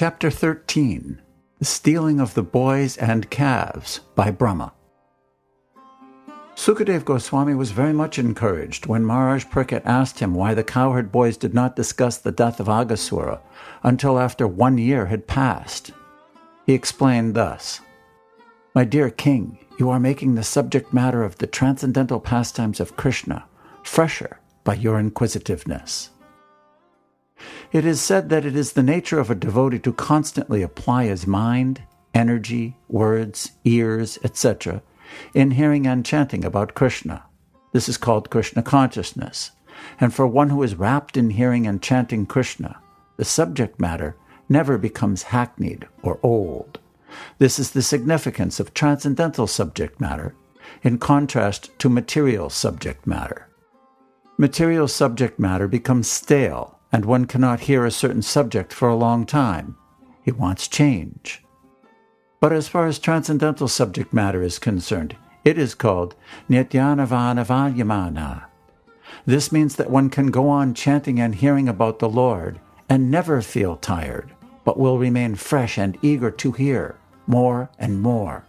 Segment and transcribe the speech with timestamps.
[0.00, 1.20] Chapter 13
[1.58, 4.72] The Stealing of the Boys and Calves by Brahma.
[6.54, 11.36] Sukadev Goswami was very much encouraged when Maharaj Parikshit asked him why the cowherd boys
[11.36, 13.40] did not discuss the death of Aghasura
[13.82, 15.90] until after one year had passed.
[16.64, 17.80] He explained thus
[18.76, 23.46] My dear king, you are making the subject matter of the transcendental pastimes of Krishna
[23.82, 26.10] fresher by your inquisitiveness.
[27.72, 31.26] It is said that it is the nature of a devotee to constantly apply his
[31.26, 31.82] mind,
[32.14, 34.82] energy, words, ears, etc.,
[35.34, 37.24] in hearing and chanting about Krishna.
[37.72, 39.52] This is called Krishna consciousness.
[40.00, 42.80] And for one who is wrapped in hearing and chanting Krishna,
[43.16, 44.16] the subject matter
[44.48, 46.80] never becomes hackneyed or old.
[47.38, 50.34] This is the significance of transcendental subject matter
[50.82, 53.48] in contrast to material subject matter.
[54.36, 59.26] Material subject matter becomes stale and one cannot hear a certain subject for a long
[59.26, 59.76] time.
[60.22, 61.42] He wants change.
[62.40, 66.14] But as far as transcendental subject matter is concerned, it is called
[66.48, 68.44] Nityanavana
[69.26, 73.42] This means that one can go on chanting and hearing about the Lord and never
[73.42, 74.32] feel tired,
[74.64, 78.44] but will remain fresh and eager to hear more and more.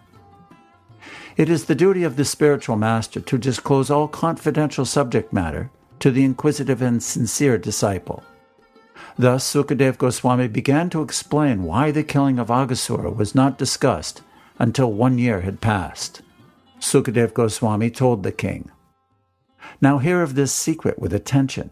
[1.35, 6.11] It is the duty of the spiritual master to disclose all confidential subject matter to
[6.11, 8.23] the inquisitive and sincere disciple.
[9.17, 14.21] Thus, Sukadev Goswami began to explain why the killing of Aghasura was not discussed
[14.57, 16.21] until one year had passed.
[16.79, 18.71] Sukadev Goswami told the king,
[19.81, 21.71] Now hear of this secret with attention.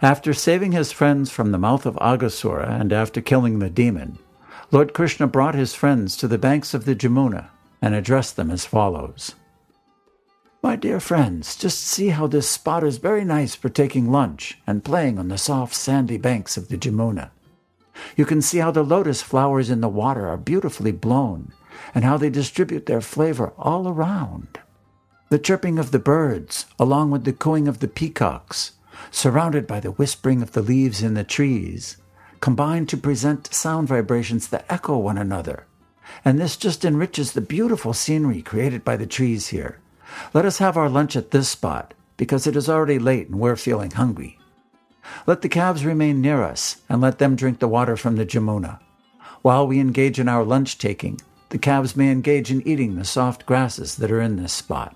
[0.00, 4.18] After saving his friends from the mouth of Aghasura and after killing the demon,
[4.70, 7.48] Lord Krishna brought his friends to the banks of the Jamuna
[7.80, 9.34] and addressed them as follows
[10.60, 14.84] my dear friends, just see how this spot is very nice for taking lunch and
[14.84, 17.30] playing on the soft sandy banks of the Jamuna.
[18.16, 21.52] You can see how the lotus flowers in the water are beautifully blown
[21.94, 24.58] and how they distribute their flavor all around.
[25.28, 28.72] The chirping of the birds, along with the cooing of the peacocks,
[29.12, 31.98] surrounded by the whispering of the leaves in the trees,
[32.40, 35.66] combine to present sound vibrations that echo one another.
[36.24, 39.78] And this just enriches the beautiful scenery created by the trees here
[40.32, 43.56] let us have our lunch at this spot, because it is already late and we're
[43.56, 44.38] feeling hungry.
[45.26, 48.80] Let the calves remain near us, and let them drink the water from the Jamuna.
[49.42, 51.20] While we engage in our lunch taking,
[51.50, 54.94] the calves may engage in eating the soft grasses that are in this spot.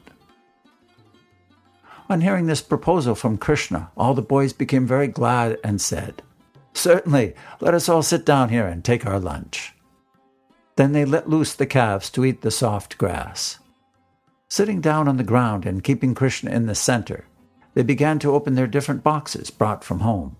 [2.11, 6.23] On hearing this proposal from Krishna, all the boys became very glad and said,
[6.75, 9.73] Certainly, let us all sit down here and take our lunch.
[10.77, 13.59] Then they let loose the calves to eat the soft grass.
[14.53, 17.25] Sitting down on the ground and keeping Krishna in the center,
[17.73, 20.37] they began to open their different boxes brought from home.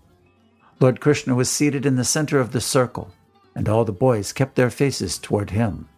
[0.79, 3.11] Lord Krishna was seated in the center of the circle,
[3.55, 5.89] and all the boys kept their faces toward him.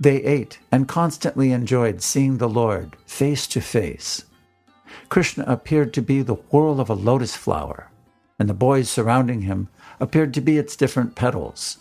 [0.00, 4.24] They ate and constantly enjoyed seeing the Lord face to face.
[5.08, 7.88] Krishna appeared to be the whorl of a lotus flower,
[8.36, 9.68] and the boys surrounding him
[10.00, 11.78] appeared to be its different petals.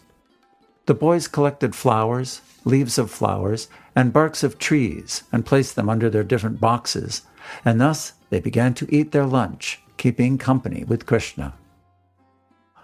[0.91, 6.09] The boys collected flowers, leaves of flowers, and barks of trees and placed them under
[6.09, 7.21] their different boxes,
[7.63, 11.53] and thus they began to eat their lunch, keeping company with Krishna.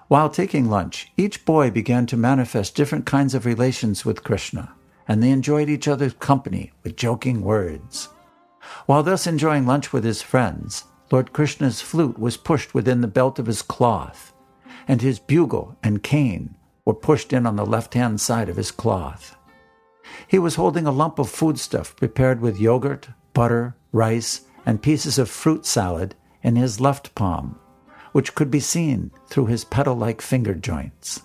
[0.08, 4.72] While taking lunch, each boy began to manifest different kinds of relations with Krishna,
[5.06, 8.08] and they enjoyed each other's company with joking words.
[8.86, 13.38] While thus enjoying lunch with his friends, Lord Krishna's flute was pushed within the belt
[13.38, 14.32] of his cloth,
[14.88, 16.56] and his bugle and cane
[16.88, 19.36] were pushed in on the left hand side of his cloth.
[20.26, 25.30] He was holding a lump of foodstuff prepared with yogurt, butter, rice, and pieces of
[25.30, 27.60] fruit salad in his left palm,
[28.14, 31.24] which could be seen through his petal like finger joints.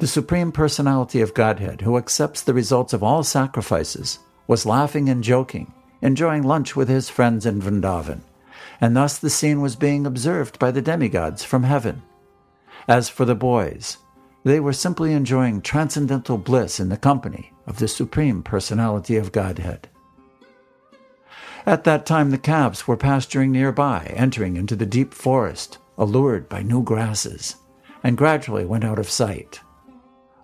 [0.00, 4.18] The Supreme Personality of Godhead, who accepts the results of all sacrifices,
[4.48, 5.72] was laughing and joking,
[6.02, 8.22] enjoying lunch with his friends in Vrindavan,
[8.80, 12.02] and thus the scene was being observed by the demigods from heaven.
[12.88, 13.98] As for the boys,
[14.46, 19.88] they were simply enjoying transcendental bliss in the company of the Supreme Personality of Godhead.
[21.66, 26.62] At that time, the calves were pasturing nearby, entering into the deep forest, allured by
[26.62, 27.56] new grasses,
[28.04, 29.62] and gradually went out of sight.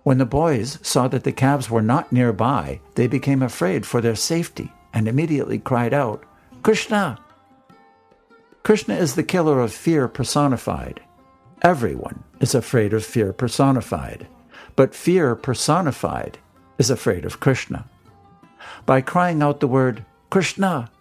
[0.03, 4.15] When the boys saw that the calves were not nearby, they became afraid for their
[4.15, 6.25] safety and immediately cried out,
[6.61, 7.19] Krishna!
[8.63, 10.99] Krishna is the killer of fear personified.
[11.63, 14.27] Everyone is afraid of fear personified,
[14.75, 16.37] but fear personified
[16.77, 17.85] is afraid of Krishna.
[18.85, 20.91] By crying out the word Krishna,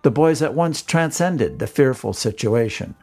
[0.00, 2.94] the boys at once transcended the fearful situation.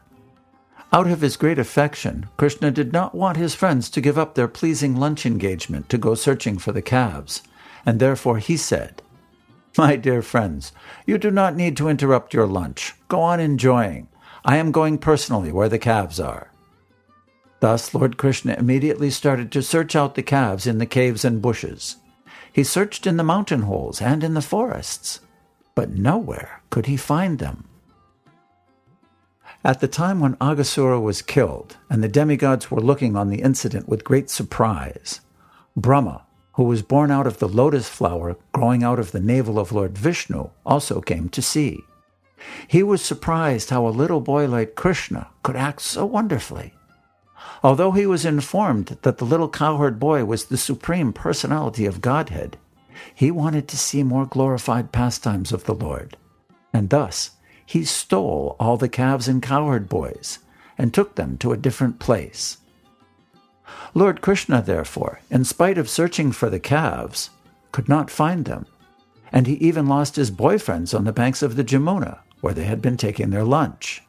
[0.91, 4.47] Out of his great affection, Krishna did not want his friends to give up their
[4.47, 7.43] pleasing lunch engagement to go searching for the calves,
[7.85, 9.03] and therefore he said,
[9.77, 10.71] My dear friends,
[11.05, 12.95] you do not need to interrupt your lunch.
[13.07, 14.07] Go on enjoying.
[14.43, 16.50] I am going personally where the calves are.
[17.61, 21.97] Thus, Lord Krishna immediately started to search out the calves in the caves and bushes.
[22.51, 25.21] He searched in the mountain holes and in the forests,
[25.75, 27.65] but nowhere could he find them.
[29.63, 33.87] At the time when Aghasura was killed and the demigods were looking on the incident
[33.87, 35.21] with great surprise,
[35.77, 39.71] Brahma, who was born out of the lotus flower growing out of the navel of
[39.71, 41.79] Lord Vishnu, also came to see.
[42.67, 46.73] He was surprised how a little boy like Krishna could act so wonderfully.
[47.63, 52.57] Although he was informed that the little cowherd boy was the supreme personality of Godhead,
[53.13, 56.17] he wanted to see more glorified pastimes of the Lord,
[56.73, 57.31] and thus
[57.65, 60.39] he stole all the calves and cowherd boys
[60.77, 62.57] and took them to a different place.
[63.93, 67.29] Lord Krishna, therefore, in spite of searching for the calves,
[67.71, 68.65] could not find them,
[69.31, 72.81] and he even lost his boyfriends on the banks of the Jamuna, where they had
[72.81, 74.03] been taking their lunch.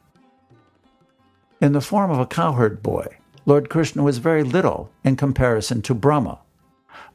[1.61, 3.07] In the form of a cowherd boy,
[3.45, 6.39] Lord Krishna was very little in comparison to Brahma,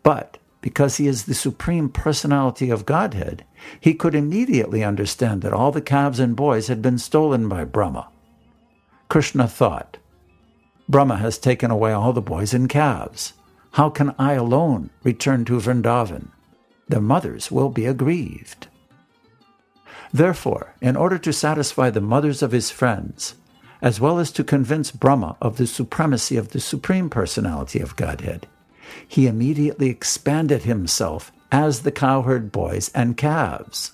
[0.02, 3.44] but because he is the supreme personality of Godhead,
[3.80, 8.08] he could immediately understand that all the calves and boys had been stolen by Brahma.
[9.08, 9.96] Krishna thought,
[10.88, 13.34] Brahma has taken away all the boys and calves.
[13.72, 16.28] How can I alone return to Vrindavan?
[16.88, 18.66] Their mothers will be aggrieved.
[20.12, 23.34] Therefore, in order to satisfy the mothers of his friends,
[23.80, 28.46] as well as to convince Brahma of the supremacy of the Supreme Personality of Godhead,
[29.06, 33.92] he immediately expanded himself as the cowherd boys and calves.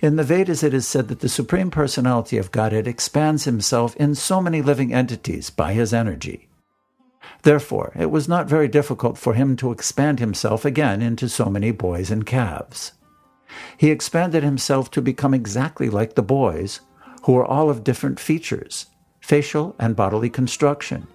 [0.00, 4.14] In the Vedas, it is said that the Supreme Personality of Godhead expands himself in
[4.14, 6.48] so many living entities by his energy.
[7.42, 11.70] Therefore, it was not very difficult for him to expand himself again into so many
[11.70, 12.92] boys and calves.
[13.76, 16.80] He expanded himself to become exactly like the boys,
[17.28, 18.86] who were all of different features,
[19.20, 21.06] facial and bodily construction,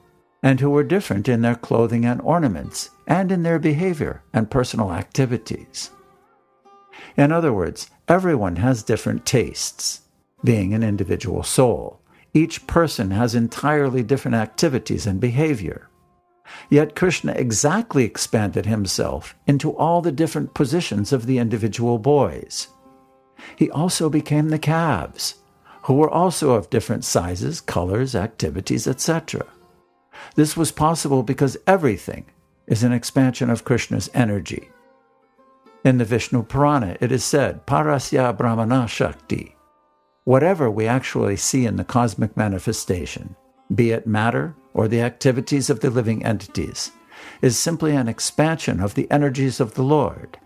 [0.43, 4.93] and who were different in their clothing and ornaments, and in their behavior and personal
[4.93, 5.89] activities.
[7.17, 10.01] In other words, everyone has different tastes.
[10.43, 11.99] Being an individual soul,
[12.31, 15.89] each person has entirely different activities and behavior.
[16.69, 22.67] Yet Krishna exactly expanded himself into all the different positions of the individual boys.
[23.55, 25.39] He also became the calves,
[25.83, 29.45] who were also of different sizes, colors, activities, etc.
[30.35, 32.25] This was possible because everything
[32.67, 34.69] is an expansion of Krishna's energy.
[35.83, 39.55] In the Vishnu Purana, it is said, Parasya Brahmana Shakti.
[40.23, 43.35] Whatever we actually see in the cosmic manifestation,
[43.75, 46.91] be it matter or the activities of the living entities,
[47.41, 50.39] is simply an expansion of the energies of the Lord,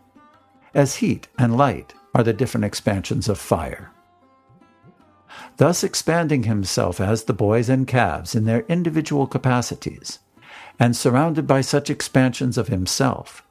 [0.73, 3.91] as heat and light are the different expansions of fire
[5.57, 10.19] thus expanding himself as the boys and calves in their individual capacities,
[10.79, 13.43] and surrounded by such expansions of himself,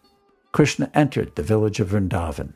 [0.52, 2.54] Krishna entered the village of Vrindavan.